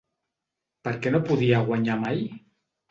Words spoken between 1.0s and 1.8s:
què no podia